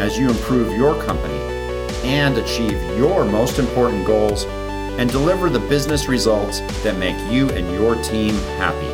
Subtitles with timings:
[0.00, 1.38] as you improve your company
[2.04, 4.46] and achieve your most important goals
[4.98, 8.88] and deliver the business results that make you and your team happy.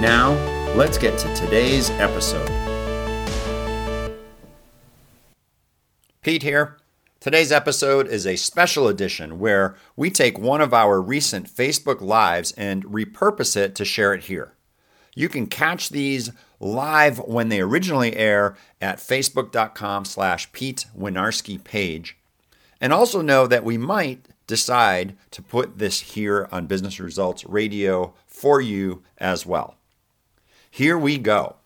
[0.00, 0.32] Now,
[0.74, 2.48] let's get to today's episode.
[6.20, 6.78] Pete here.
[7.20, 12.50] Today's episode is a special edition where we take one of our recent Facebook Lives
[12.52, 14.54] and repurpose it to share it here.
[15.14, 22.16] You can catch these live when they originally air at facebook.com slash Pete Winarski page.
[22.80, 28.14] And also know that we might decide to put this here on Business Results Radio
[28.26, 29.76] for you as well.
[30.70, 31.56] Here we go.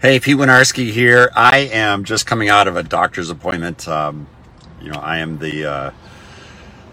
[0.00, 1.30] Hey, Pete Winarski here.
[1.34, 3.86] I am just coming out of a doctor's appointment.
[3.86, 4.26] Um,
[4.80, 5.90] you know, I am the uh,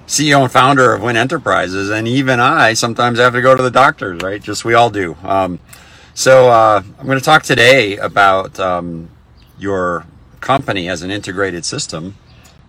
[0.08, 3.72] CEO and founder of Win Enterprises, and even I sometimes have to go to the
[3.72, 4.42] doctors, right?
[4.42, 5.16] Just we all do.
[5.24, 5.60] Um,
[6.18, 9.08] so uh, I'm going to talk today about um,
[9.60, 10.08] your
[10.40, 12.18] company as an integrated system,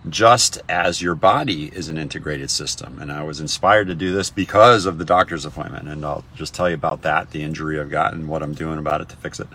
[0.07, 2.99] just as your body is an integrated system.
[3.01, 5.87] And I was inspired to do this because of the doctor's appointment.
[5.87, 9.01] And I'll just tell you about that, the injury I've gotten, what I'm doing about
[9.01, 9.47] it to fix it.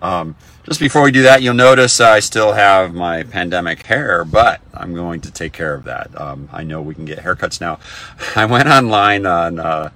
[0.00, 4.60] Um, just before we do that, you'll notice I still have my pandemic hair, but
[4.72, 6.16] I'm going to take care of that.
[6.16, 7.80] Um, I know we can get haircuts now.
[8.36, 9.90] I went online on uh,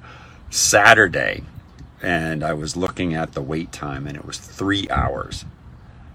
[0.51, 1.45] Saturday
[2.03, 5.45] and I was looking at the wait time and it was three hours.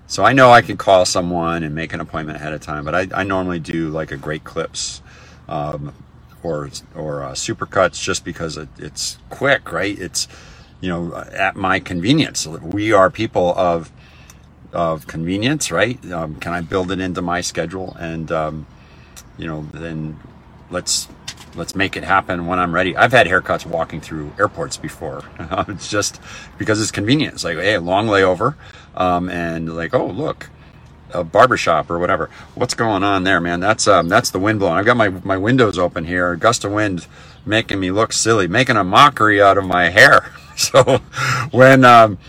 [0.07, 2.95] So I know I can call someone and make an appointment ahead of time, but
[2.95, 5.01] I, I normally do like a Great Clips
[5.49, 5.93] um,
[6.43, 9.97] or or uh, Supercuts just because it, it's quick, right?
[9.99, 10.27] It's
[10.81, 12.47] you know at my convenience.
[12.47, 13.91] We are people of
[14.73, 16.03] of convenience, right?
[16.11, 18.67] Um, can I build it into my schedule and um,
[19.37, 20.19] you know then
[20.71, 21.07] let's
[21.55, 22.95] let's make it happen when I'm ready.
[22.95, 25.23] I've had haircuts walking through airports before.
[25.67, 26.21] it's just
[26.57, 27.35] because it's convenient.
[27.35, 28.55] It's like, hey, a long layover,
[28.95, 30.49] um, and like, oh, look,
[31.13, 32.29] a barbershop or whatever.
[32.55, 33.59] What's going on there, man?
[33.59, 34.75] That's um, that's the wind blowing.
[34.75, 36.35] I've got my my windows open here.
[36.35, 37.07] Gust of wind
[37.45, 40.31] making me look silly, making a mockery out of my hair.
[40.57, 40.99] So
[41.49, 42.19] when um,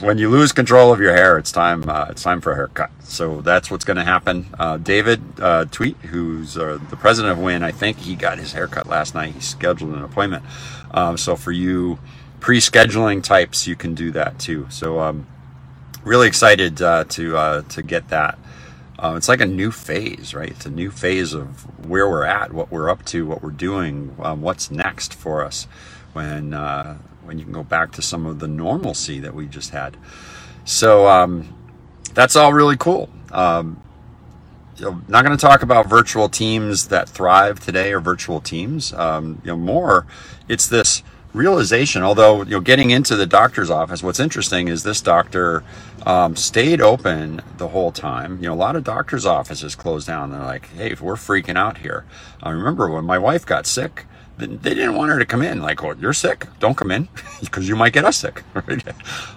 [0.00, 1.88] when you lose control of your hair, it's time.
[1.88, 2.90] Uh, it's time for a haircut.
[3.04, 4.46] So that's what's going to happen.
[4.58, 8.52] Uh, David uh, Tweet, who's uh, the president of Win, I think he got his
[8.52, 9.34] haircut last night.
[9.34, 10.44] He scheduled an appointment.
[10.92, 11.98] Um, so for you
[12.40, 14.66] pre-scheduling types, you can do that too.
[14.70, 15.26] So um,
[16.04, 18.38] really excited uh, to uh, to get that.
[18.98, 20.50] it's like a new phase, right?
[20.50, 24.16] It's a new phase of where we're at, what we're up to, what we're doing,
[24.20, 25.66] um, what's next for us
[26.12, 26.52] when
[27.24, 29.96] when you can go back to some of the normalcy that we just had.
[30.64, 31.54] So um,
[32.14, 33.08] that's all really cool.
[33.30, 33.82] Um,
[34.76, 38.92] you know, not going to talk about virtual teams that thrive today or virtual teams.
[38.92, 40.06] Um, you know, more
[40.48, 42.02] it's this realization.
[42.02, 45.62] Although you know, getting into the doctor's office, what's interesting is this doctor
[46.06, 48.36] um, stayed open the whole time.
[48.36, 50.30] You know, a lot of doctors' offices closed down.
[50.30, 52.04] They're like, "Hey, we're freaking out here."
[52.42, 54.06] I remember when my wife got sick
[54.46, 55.60] they didn't want her to come in.
[55.60, 56.46] Like, oh, you're sick.
[56.60, 57.08] Don't come in
[57.40, 58.42] because you might get us sick.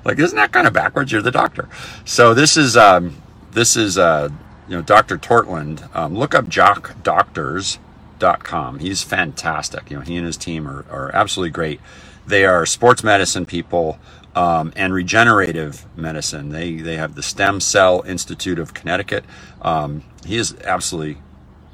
[0.06, 1.12] Like, isn't that kind of backwards?
[1.12, 1.68] You're the doctor.
[2.06, 3.22] So this is um,
[3.52, 4.30] this is uh,
[4.68, 5.18] you know Dr.
[5.18, 5.94] Tortland.
[5.96, 8.80] Um, look up jock jockdoctors.com.
[8.80, 9.90] He's fantastic.
[9.90, 11.80] You know, he and his team are, are absolutely great.
[12.28, 14.00] They are sports medicine people
[14.36, 16.50] um, and regenerative medicine.
[16.50, 19.25] They they have the Stem Cell Institute of Connecticut.
[19.62, 21.22] Um, he is absolutely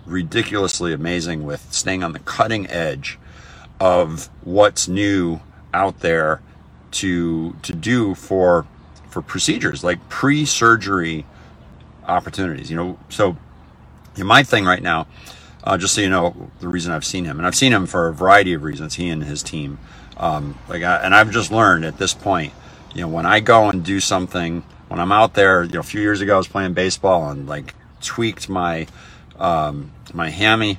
[0.06, 3.18] ridiculously amazing with staying on the cutting edge
[3.82, 5.42] of what's new
[5.74, 6.40] out there
[6.92, 8.68] to to do for
[9.10, 11.26] for procedures like pre-surgery
[12.08, 12.70] opportunities.
[12.70, 13.36] You know, so
[14.16, 15.08] in my thing right now,
[15.64, 18.08] uh, just so you know, the reason I've seen him, and I've seen him for
[18.08, 18.96] a variety of reasons.
[18.96, 19.80] He and his team,
[20.18, 22.54] um, like, I, and I've just learned at this point,
[22.94, 25.84] you know, when I go and do something, when I'm out there, you know, a
[25.84, 28.86] few years ago I was playing baseball and like tweaked my
[29.40, 30.78] um, my hammy,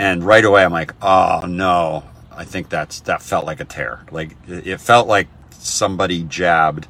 [0.00, 4.00] and right away I'm like, oh no, I think that's that felt like a tear.
[4.10, 6.86] Like it felt like somebody jabbed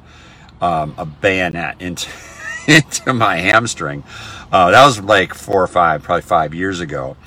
[0.61, 2.09] um, a bayonet into
[2.67, 4.03] into my hamstring.
[4.51, 7.17] Uh, that was like four or five, probably five years ago.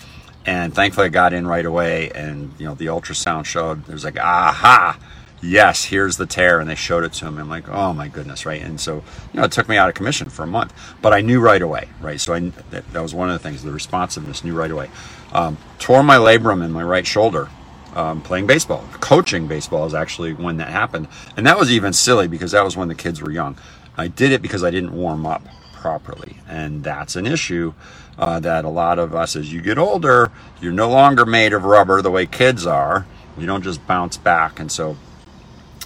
[0.46, 3.88] And thankfully, I got in right away, and you know the ultrasound showed.
[3.88, 4.98] It was like, aha,
[5.40, 7.38] yes, here's the tear, and they showed it to him.
[7.38, 8.60] I'm like, oh my goodness, right?
[8.62, 8.96] And so,
[9.32, 11.62] you know, it took me out of commission for a month, but I knew right
[11.62, 12.20] away, right?
[12.20, 12.40] So I
[12.70, 14.90] that, that was one of the things, the responsiveness, knew right away.
[15.32, 17.48] Um, tore my labrum in my right shoulder.
[17.94, 21.06] Um, playing baseball, coaching baseball is actually when that happened,
[21.36, 23.56] and that was even silly because that was when the kids were young.
[23.96, 25.42] I did it because I didn't warm up
[25.84, 26.38] properly.
[26.48, 27.74] And that's an issue
[28.18, 30.30] uh, that a lot of us, as you get older,
[30.60, 33.06] you're no longer made of rubber the way kids are.
[33.36, 34.58] You don't just bounce back.
[34.58, 34.96] And so,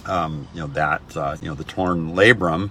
[0.05, 2.69] um, you know, that, uh, you know, the torn labrum,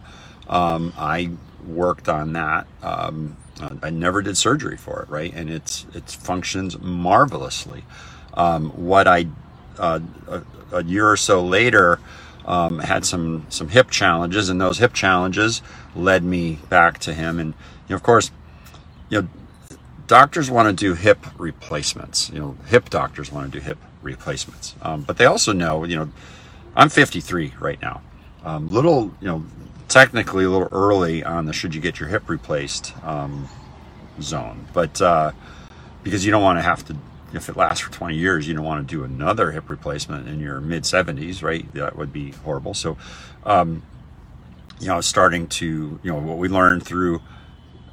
[0.49, 1.33] um, I
[1.67, 2.67] worked on that.
[2.83, 3.37] Um,
[3.83, 5.33] I never did surgery for it, right?
[5.35, 7.85] And it's it functions marvelously.
[8.39, 9.27] Um, what I
[9.79, 9.99] uh,
[10.29, 10.43] a,
[10.73, 11.99] a, year or so later,
[12.47, 15.61] um, had some some hip challenges, and those hip challenges
[15.97, 17.41] led me back to him.
[17.41, 17.53] And
[17.89, 18.31] you know, of course,
[19.11, 19.29] you know,
[20.07, 22.31] doctors want to do hip replacements.
[22.31, 25.97] You know, hip doctors want to do hip replacements, um, but they also know, you
[25.97, 26.09] know,
[26.77, 28.03] I'm 53 right now.
[28.45, 29.45] Um, little, you know,
[29.89, 33.49] technically a little early on the should you get your hip replaced um,
[34.21, 35.33] zone, but uh,
[36.05, 36.97] because you don't want to have to
[37.33, 40.41] if it lasts for 20 years, you don't want to do another hip replacement in
[40.41, 41.71] your mid 70s, right?
[41.75, 42.75] That would be horrible.
[42.75, 42.97] So,
[43.45, 43.83] um,
[44.81, 47.21] you know, starting to, you know, what we learned through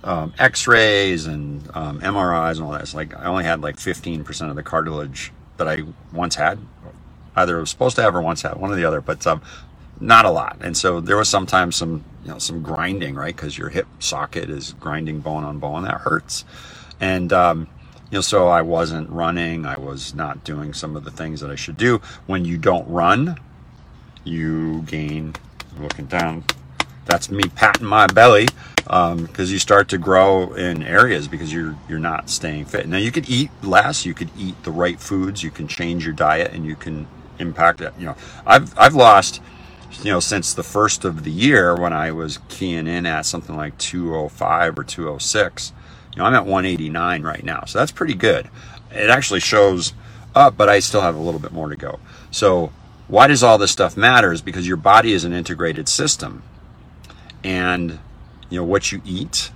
[0.04, 2.82] um, x-rays and um, MRIs and all that.
[2.82, 5.84] It's like I only had like 15% of the cartilage that I
[6.14, 6.60] once had.
[7.36, 9.42] Either was supposed to have or once had, one or the other, but um,
[10.00, 10.58] not a lot.
[10.62, 13.36] And so there was sometimes some, you know, some grinding, right?
[13.36, 15.84] Because your hip socket is grinding bone on bone.
[15.84, 16.46] That hurts.
[17.02, 17.68] And, um,
[18.16, 19.66] know, so I wasn't running.
[19.66, 22.02] I was not doing some of the things that I should do.
[22.26, 23.38] When you don't run,
[24.24, 25.36] you gain,
[25.80, 26.44] looking down,
[27.06, 31.78] that's me patting my belly because um, you start to grow in areas because you're
[31.88, 32.88] you're not staying fit.
[32.88, 36.14] Now you could eat less, you could eat the right foods, you can change your
[36.14, 37.08] diet, and you can
[37.40, 37.94] impact it.
[38.00, 38.16] You know,
[38.46, 39.42] I've I've lost,
[40.04, 43.56] you know, since the first of the year when I was keying in at something
[43.56, 45.74] like 205 or 206
[46.16, 48.50] you know, I'm at 189 right now, so that's pretty good.
[48.92, 49.94] It actually shows
[50.34, 52.00] up, but I still have a little bit more to go.
[52.32, 52.72] So,
[53.08, 54.32] why does all this stuff matter?
[54.32, 56.44] Is because your body is an integrated system,
[57.44, 58.00] and
[58.50, 59.52] you know what you eat,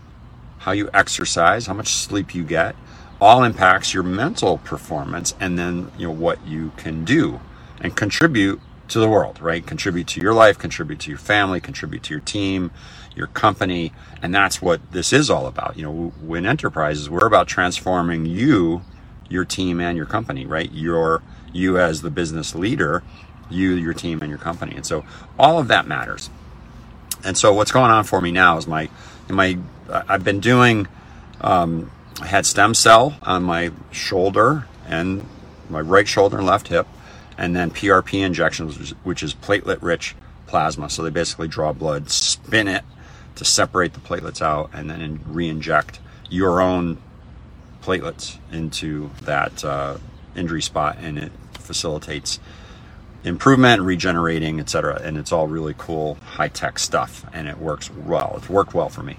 [0.59, 2.75] how you exercise, how much sleep you get,
[3.21, 7.39] all impacts your mental performance, and then you know what you can do
[7.81, 9.65] and contribute to the world, right?
[9.65, 12.71] Contribute to your life, contribute to your family, contribute to your team,
[13.15, 13.93] your company.
[14.21, 15.77] And that's what this is all about.
[15.77, 18.81] You know, Win Enterprises, we're about transforming you,
[19.29, 20.71] your team, and your company, right?
[20.71, 21.21] Your,
[21.53, 23.03] you as the business leader,
[23.49, 24.75] you, your team, and your company.
[24.75, 25.05] And so
[25.37, 26.29] all of that matters.
[27.23, 28.89] And so what's going on for me now is my,
[29.27, 29.57] my,
[29.89, 30.87] I've been doing,
[31.41, 31.91] um,
[32.21, 35.25] I had stem cell on my shoulder and
[35.69, 36.87] my right shoulder and left hip
[37.39, 40.13] and then PRP injections, which is platelet rich
[40.45, 40.89] plasma.
[40.89, 42.83] So they basically draw blood, spin it
[43.35, 46.97] to separate the platelets out, and then re inject your own
[47.81, 49.97] platelets into that uh,
[50.35, 52.41] injury spot, and it facilitates
[53.23, 54.99] improvement, regenerating, etc.
[55.01, 58.33] And it's all really cool, high tech stuff, and it works well.
[58.35, 59.15] It's worked well for me.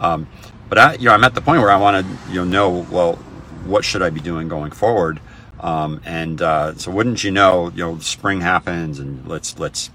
[0.00, 0.26] Um,
[0.68, 2.86] but I, you know, I'm at the point where I want to, you know, know
[2.90, 3.14] well,
[3.64, 5.20] what should I be doing going forward?
[5.60, 9.90] Um, and uh, so, wouldn't you know, you know, spring happens, and let's let's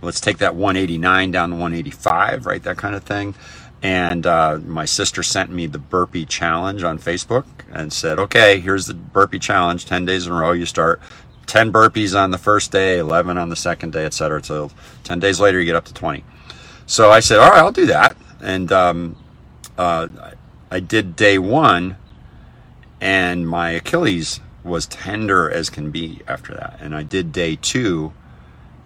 [0.00, 2.62] let's take that 189 down to 185, right?
[2.62, 3.34] That kind of thing.
[3.82, 8.86] And uh, my sister sent me the burpee challenge on Facebook and said, "Okay, here's
[8.86, 9.86] the burpee challenge.
[9.86, 11.00] 10 days in a row, you start
[11.46, 14.42] 10 burpees on the first day, 11 on the second day, etc.
[14.44, 14.70] So
[15.04, 16.24] 10 days later, you get up to 20."
[16.86, 19.16] So I said, "All right, I'll do that." And um,
[19.76, 20.08] uh,
[20.70, 21.96] I did day one,
[23.00, 26.78] and my Achilles was tender as can be after that.
[26.80, 28.12] And I did day two,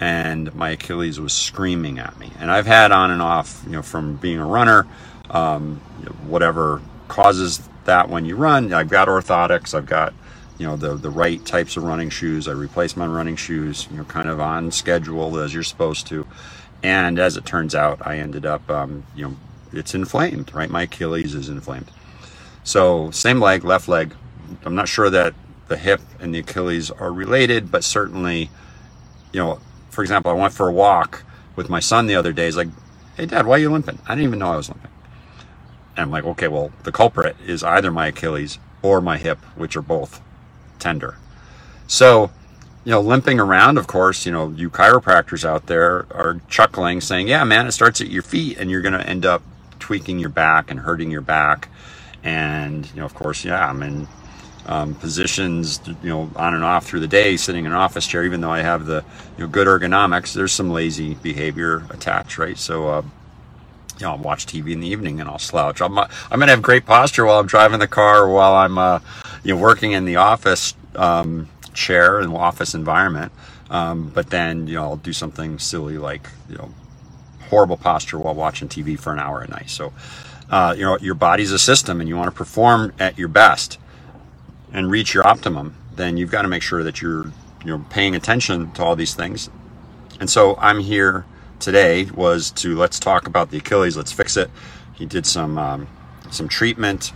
[0.01, 2.33] and my Achilles was screaming at me.
[2.39, 4.87] And I've had on and off, you know, from being a runner,
[5.31, 5.81] um,
[6.27, 8.73] whatever causes that when you run.
[8.73, 9.75] I've got orthotics.
[9.75, 10.15] I've got
[10.59, 12.49] you know the the right types of running shoes.
[12.49, 16.27] I replace my running shoes, you know, kind of on schedule as you're supposed to.
[16.83, 19.37] And as it turns out, I ended up, um, you know,
[19.73, 20.55] it's inflamed.
[20.55, 21.91] Right, my Achilles is inflamed.
[22.65, 24.15] So same leg, left leg.
[24.65, 25.35] I'm not sure that
[25.73, 28.51] the hip and the Achilles are related, but certainly,
[29.33, 29.59] you know,
[29.91, 31.25] for example, I went for a walk
[31.57, 32.45] with my son the other day.
[32.45, 32.69] He's like,
[33.17, 34.91] "Hey, Dad, why are you limping?" I didn't even know I was limping.
[35.97, 39.75] And I'm like, "Okay, well, the culprit is either my Achilles or my hip, which
[39.75, 40.21] are both
[40.79, 41.17] tender."
[41.87, 42.31] So,
[42.85, 47.29] you know, limping around, of course, you know, you chiropractors out there are chuckling, saying,
[47.29, 49.43] "Yeah, man, it starts at your feet, and you're going to end up
[49.79, 51.69] tweaking your back and hurting your back."
[52.23, 54.07] And you know, of course, yeah, I'm in
[54.67, 58.25] um, positions, you know, on and off through the day, sitting in an office chair,
[58.25, 59.05] even though I have the
[59.37, 62.57] you know, good ergonomics, there's some lazy behavior attached, right?
[62.57, 63.03] So, uh,
[63.99, 65.81] you know, I'll watch TV in the evening and I'll slouch.
[65.81, 68.79] I'm, I'm going to have great posture while I'm driving the car or while I'm,
[68.79, 69.01] uh,
[69.43, 73.33] you know, working in the office um, chair and office environment.
[73.71, 76.71] Um, but then, you know, I'll do something silly like, you know,
[77.49, 79.71] horrible posture while watching TV for an hour a night.
[79.71, 79.93] So,
[80.51, 83.79] uh, you know, your body's a system and you want to perform at your best
[84.73, 87.27] and reach your optimum, then you've got to make sure that you're
[87.65, 89.51] you know paying attention to all these things.
[90.21, 91.25] And so I'm here
[91.59, 93.97] today was to let's talk about the Achilles.
[93.97, 94.51] Let's fix it.
[94.95, 95.89] He did some um,
[96.31, 97.13] some treatment,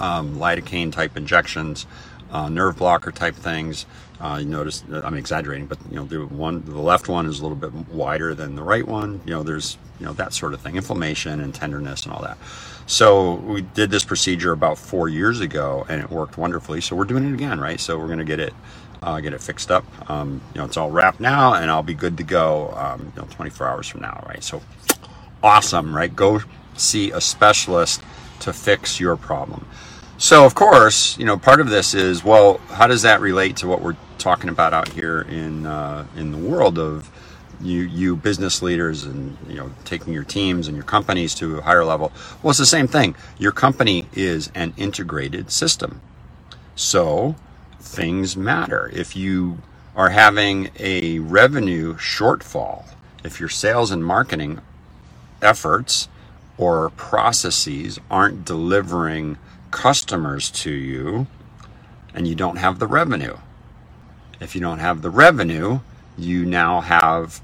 [0.00, 1.86] um, lidocaine type injections,
[2.30, 3.86] uh, nerve blocker type things.
[4.20, 7.42] Uh, you notice I'm exaggerating, but you know the one the left one is a
[7.42, 9.20] little bit wider than the right one.
[9.24, 12.36] You know there's you know that sort of thing, inflammation and tenderness and all that.
[12.86, 16.80] So we did this procedure about four years ago, and it worked wonderfully.
[16.80, 17.78] So we're doing it again, right?
[17.78, 18.52] So we're going to get it,
[19.00, 19.84] uh, get it fixed up.
[20.10, 22.72] Um, you know, it's all wrapped now, and I'll be good to go.
[22.76, 24.42] Um, you know, 24 hours from now, right?
[24.42, 24.60] So
[25.40, 26.14] awesome, right?
[26.14, 26.40] Go
[26.74, 28.02] see a specialist
[28.40, 29.66] to fix your problem.
[30.20, 33.66] So of course, you know, part of this is well, how does that relate to
[33.66, 37.10] what we're talking about out here in uh, in the world of
[37.58, 41.62] you you business leaders and you know taking your teams and your companies to a
[41.62, 42.12] higher level?
[42.42, 43.16] Well it's the same thing.
[43.38, 46.02] Your company is an integrated system.
[46.76, 47.34] So
[47.80, 48.90] things matter.
[48.92, 49.62] If you
[49.96, 52.84] are having a revenue shortfall
[53.24, 54.60] if your sales and marketing
[55.40, 56.08] efforts
[56.58, 59.38] or processes aren't delivering
[59.70, 61.26] customers to you
[62.14, 63.36] and you don't have the revenue
[64.40, 65.80] if you don't have the revenue
[66.16, 67.40] you now have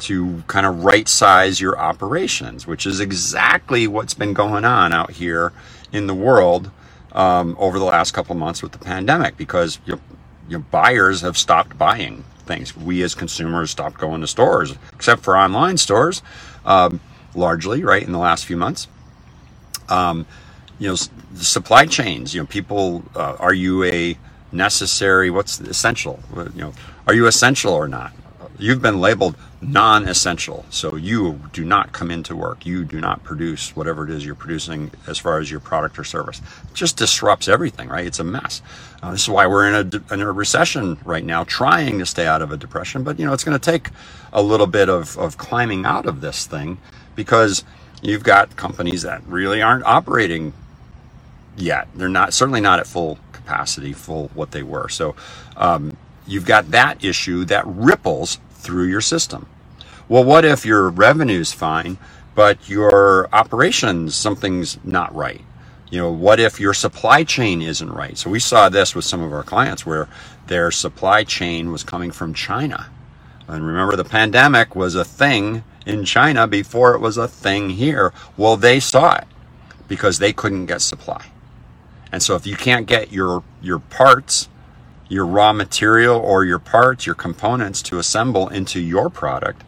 [0.00, 5.12] to kind of right size your operations, which is exactly what's been going on out
[5.12, 5.52] here
[5.92, 6.70] in the world
[7.12, 10.00] um, over the last couple months with the pandemic because your,
[10.48, 12.76] your buyers have stopped buying things.
[12.76, 16.22] We as consumers stopped going to stores, except for online stores,
[16.64, 17.00] um,
[17.34, 18.88] largely, right, in the last few months.
[19.88, 20.26] Um,
[20.80, 20.96] you know,
[21.32, 24.18] the supply chains, you know, people, uh, are you a
[24.50, 26.18] necessary, what's essential?
[26.34, 26.74] You know,
[27.06, 28.12] are you essential or not?
[28.58, 30.64] You've been labeled non essential.
[30.70, 32.66] So you do not come into work.
[32.66, 36.04] You do not produce whatever it is you're producing as far as your product or
[36.04, 36.40] service.
[36.40, 38.06] It just disrupts everything, right?
[38.06, 38.62] It's a mess.
[39.02, 42.26] Uh, this is why we're in a, in a recession right now, trying to stay
[42.26, 43.02] out of a depression.
[43.02, 43.88] But, you know, it's going to take
[44.32, 46.78] a little bit of, of climbing out of this thing
[47.16, 47.64] because
[48.02, 50.52] you've got companies that really aren't operating
[51.60, 51.88] yet.
[51.94, 54.88] They're not, certainly not at full capacity, full what they were.
[54.88, 55.16] So,
[55.56, 59.46] um, you've got that issue that ripples through your system.
[60.08, 61.98] Well, what if your revenue's fine,
[62.34, 65.42] but your operations, something's not right?
[65.90, 68.16] You know, what if your supply chain isn't right?
[68.18, 70.08] So we saw this with some of our clients where
[70.46, 72.90] their supply chain was coming from China.
[73.48, 78.12] And remember, the pandemic was a thing in China before it was a thing here.
[78.36, 79.26] Well, they saw it
[79.88, 81.26] because they couldn't get supply.
[82.12, 84.48] And so if you can't get your, your parts
[85.10, 89.64] your raw material or your parts, your components to assemble into your product,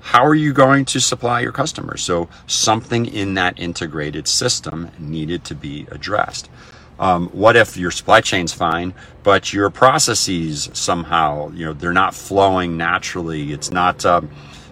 [0.00, 2.02] how are you going to supply your customers?
[2.02, 6.50] So something in that integrated system needed to be addressed.
[6.98, 8.92] Um, what if your supply chain's fine,
[9.22, 13.52] but your processes somehow, you know, they're not flowing naturally.
[13.52, 14.22] It's not uh,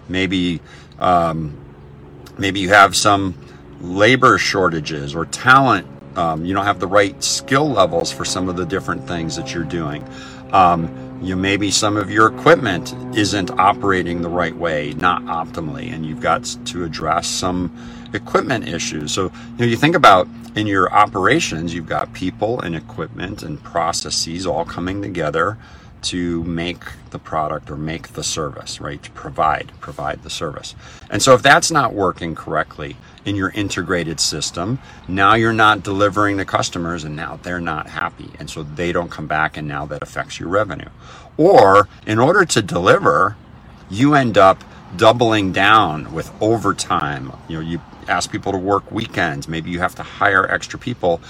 [0.09, 0.59] maybe
[0.99, 1.57] um,
[2.37, 3.35] maybe you have some
[3.81, 8.55] labor shortages or talent um, you don't have the right skill levels for some of
[8.55, 10.03] the different things that you're doing.
[10.51, 16.05] Um, you maybe some of your equipment isn't operating the right way, not optimally, and
[16.05, 17.71] you've got to address some
[18.13, 19.11] equipment issues.
[19.11, 23.61] So you know, you think about in your operations, you've got people and equipment and
[23.61, 25.57] processes all coming together
[26.03, 29.01] to make the product or make the service, right?
[29.03, 30.75] To provide, provide the service.
[31.09, 36.37] And so if that's not working correctly in your integrated system, now you're not delivering
[36.37, 38.29] to customers and now they're not happy.
[38.39, 40.89] And so they don't come back and now that affects your revenue.
[41.37, 43.35] Or in order to deliver,
[43.89, 44.63] you end up
[44.95, 47.31] doubling down with overtime.
[47.47, 51.21] You know, you ask people to work weekends, maybe you have to hire extra people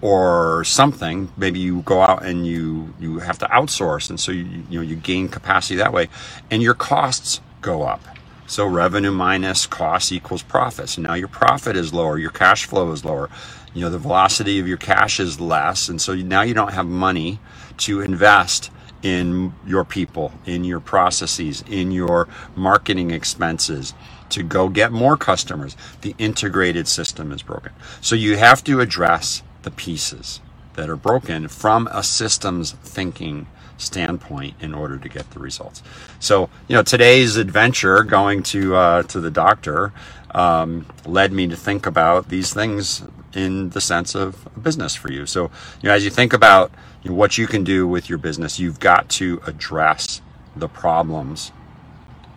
[0.00, 4.44] or something maybe you go out and you you have to outsource and so you
[4.70, 6.08] you know you gain capacity that way
[6.50, 8.00] and your costs go up.
[8.48, 12.92] So revenue minus cost equals profit so now your profit is lower your cash flow
[12.92, 13.30] is lower.
[13.74, 16.86] You know the velocity of your cash is less and so now you don't have
[16.86, 17.40] money
[17.78, 18.70] to invest
[19.02, 23.94] in your people in your processes in your marketing expenses
[24.30, 25.76] to go get more customers.
[26.02, 27.72] The integrated system is broken.
[28.00, 30.40] So you have to address the pieces
[30.74, 35.82] that are broken from a systems thinking standpoint in order to get the results.
[36.20, 39.92] So, you know, today's adventure going to uh, to the doctor
[40.30, 43.02] um, led me to think about these things
[43.34, 45.26] in the sense of business for you.
[45.26, 45.50] So,
[45.82, 46.70] you know, as you think about
[47.02, 50.22] you know, what you can do with your business, you've got to address
[50.54, 51.50] the problems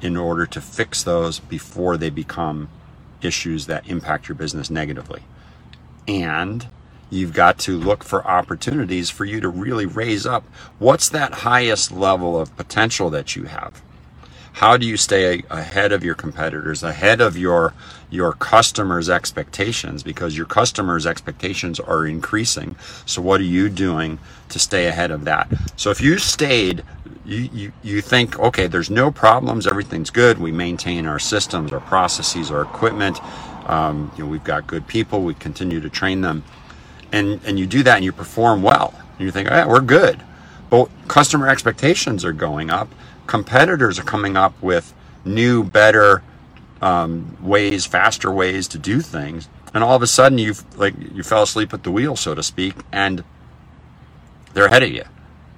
[0.01, 2.69] in order to fix those before they become
[3.21, 5.21] issues that impact your business negatively.
[6.07, 6.67] And
[7.09, 10.43] you've got to look for opportunities for you to really raise up.
[10.79, 13.81] What's that highest level of potential that you have?
[14.53, 17.73] How do you stay ahead of your competitors ahead of your
[18.09, 20.03] your customers expectations?
[20.03, 22.75] Because your customers expectations are increasing.
[23.05, 25.49] So what are you doing to stay ahead of that?
[25.77, 26.83] So if you stayed
[27.25, 31.79] you, you, you think okay there's no problems everything's good we maintain our systems our
[31.81, 33.19] processes our equipment
[33.69, 36.43] um, you know we've got good people we continue to train them
[37.11, 38.93] and and you do that and you perform well.
[39.17, 40.21] And you think oh, yeah, we're good.
[40.69, 42.89] But customer expectations are going up.
[43.27, 44.93] Competitors are coming up with
[45.25, 46.23] new better
[46.81, 49.49] um, ways faster ways to do things.
[49.73, 52.43] And all of a sudden you like you fell asleep at the wheel so to
[52.43, 53.23] speak and
[54.53, 55.03] they're ahead of you.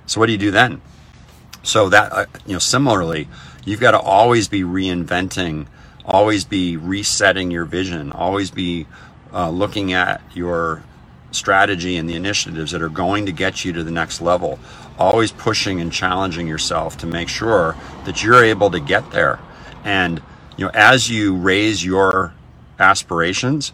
[0.06, 0.82] So what do you do then?
[1.64, 3.28] So that uh, you know similarly
[3.66, 5.68] you've got to always be reinventing
[6.04, 8.88] always be resetting your vision always be
[9.34, 10.84] uh, looking at your
[11.32, 14.60] strategy and the initiatives that are going to get you to the next level.
[14.98, 19.40] Always pushing and challenging yourself to make sure that you're able to get there.
[19.84, 20.22] And
[20.58, 22.34] you know, as you raise your
[22.80, 23.74] aspirations,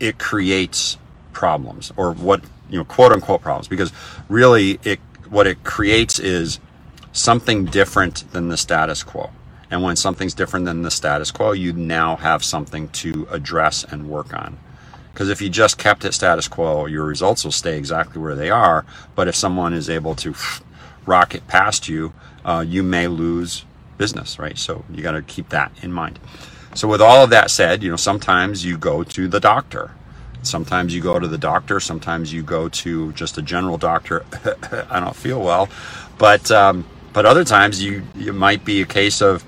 [0.00, 0.98] it creates
[1.32, 3.92] problems or what you know, quote unquote problems, because
[4.28, 6.58] really it what it creates is
[7.12, 9.30] something different than the status quo.
[9.70, 14.08] And when something's different than the status quo, you now have something to address and
[14.08, 14.58] work on.
[15.12, 18.50] Because if you just kept it status quo, your results will stay exactly where they
[18.50, 18.86] are.
[19.14, 20.34] But if someone is able to
[21.06, 22.12] rocket past you,
[22.44, 23.64] uh, you may lose
[23.98, 24.58] business, right?
[24.58, 26.18] So you got to keep that in mind.
[26.74, 29.92] So with all of that said, you know, sometimes you go to the doctor.
[30.42, 31.80] Sometimes you go to the doctor.
[31.80, 34.24] Sometimes you go to just a general doctor.
[34.90, 35.68] I don't feel well,
[36.18, 39.44] but um, but other times you it might be a case of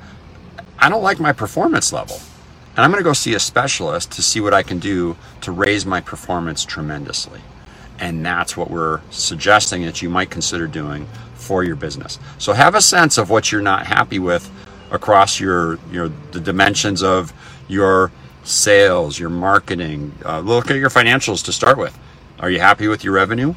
[0.79, 2.21] I don't like my performance level.
[2.77, 5.53] And I'm going to go see a specialist to see what I can do to
[5.53, 7.41] raise my performance tremendously.
[8.01, 12.19] And that's what we're suggesting that you might consider doing for your business.
[12.39, 14.51] So have a sense of what you're not happy with
[14.91, 17.33] across your, your the dimensions of
[17.69, 18.11] your
[18.43, 20.13] sales, your marketing.
[20.25, 21.97] Uh, look at your financials to start with.
[22.41, 23.55] Are you happy with your revenue?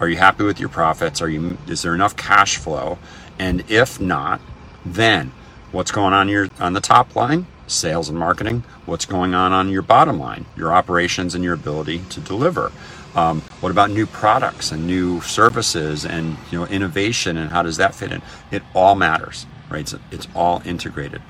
[0.00, 1.22] Are you happy with your profits?
[1.22, 2.98] Are you is there enough cash flow?
[3.38, 4.40] And if not,
[4.84, 5.32] then
[5.70, 7.46] what's going on your on the top line?
[7.68, 12.00] Sales and marketing, what's going on on your bottom line, your operations and your ability
[12.10, 12.72] to deliver.
[13.14, 17.76] Um, what about new products and new services and you know innovation and how does
[17.78, 18.22] that fit in?
[18.50, 19.80] It all matters, right?
[19.80, 21.22] It's, it's all integrated.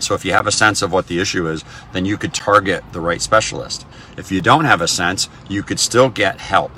[0.00, 2.84] So if you have a sense of what the issue is, then you could target
[2.92, 3.86] the right specialist.
[4.16, 6.72] If you don't have a sense, you could still get help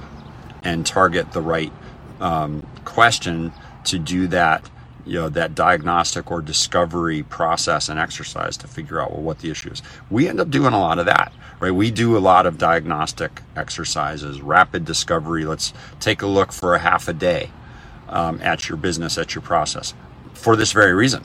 [0.63, 1.73] and target the right
[2.21, 3.53] um, question
[3.85, 4.69] to do that
[5.07, 9.51] you know that diagnostic or discovery process and exercise to figure out well, what the
[9.51, 9.83] issue is.
[10.11, 11.73] We end up doing a lot of that right?
[11.73, 15.45] We do a lot of diagnostic exercises rapid discovery.
[15.45, 17.51] Let's take a look for a half a day
[18.09, 19.95] um, at your business at your process
[20.35, 21.25] for this very reason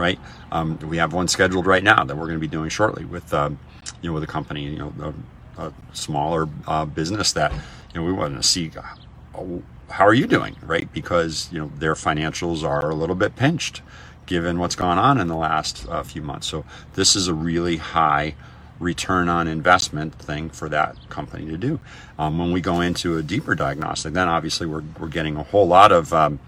[0.00, 0.18] right?
[0.50, 3.32] Um, we have one scheduled right now that we're going to be doing shortly with
[3.34, 3.58] um,
[4.00, 5.14] you know with a company you know
[5.58, 9.42] a, a smaller uh, business that you know we want to see uh,
[9.90, 10.92] how are you doing, right?
[10.92, 13.82] Because you know their financials are a little bit pinched,
[14.26, 16.46] given what's gone on in the last uh, few months.
[16.46, 18.34] So this is a really high
[18.78, 21.80] return on investment thing for that company to do.
[22.18, 25.66] Um, when we go into a deeper diagnostic, then obviously we're, we're getting a whole
[25.66, 26.40] lot of um,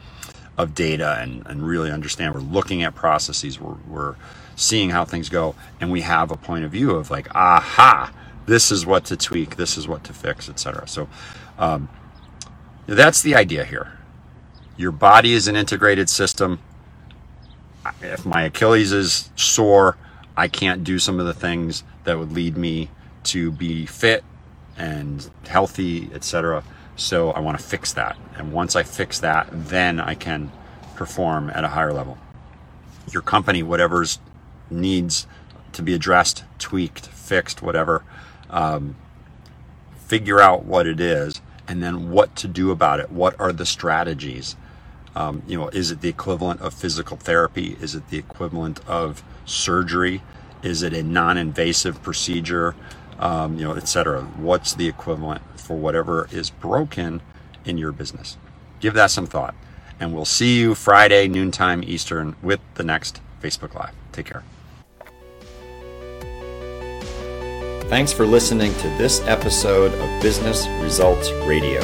[0.58, 2.34] of data and, and really understand.
[2.34, 3.60] We're looking at processes.
[3.60, 4.16] We're, we're
[4.56, 8.12] seeing how things go, and we have a point of view of like, aha,
[8.46, 10.86] this is what to tweak, this is what to fix, etc.
[10.86, 11.08] So
[11.58, 11.88] um,
[12.86, 13.98] that's the idea here.
[14.76, 16.60] Your body is an integrated system.
[18.00, 19.96] If my Achilles is sore,
[20.36, 22.90] I can't do some of the things that would lead me
[23.24, 24.24] to be fit
[24.76, 26.64] and healthy, etc.
[26.96, 28.16] So I want to fix that.
[28.36, 30.50] And once I fix that, then I can
[30.94, 32.18] perform at a higher level.
[33.12, 34.18] Your company, whatever's
[34.70, 35.26] needs
[35.72, 38.04] to be addressed, tweaked, fixed, whatever,
[38.50, 38.96] um,
[40.06, 43.10] figure out what it is and then what to do about it.
[43.10, 44.56] What are the strategies?
[45.14, 47.76] Um, you know, is it the equivalent of physical therapy?
[47.80, 50.22] Is it the equivalent of surgery?
[50.62, 52.74] Is it a non-invasive procedure?
[53.18, 54.22] Um, you know, etc.
[54.22, 57.20] What's the equivalent for whatever is broken
[57.64, 58.36] in your business?
[58.80, 59.54] Give that some thought,
[60.00, 63.94] and we'll see you Friday noontime Eastern with the next Facebook Live.
[64.10, 64.42] Take care.
[67.92, 71.82] Thanks for listening to this episode of Business Results Radio.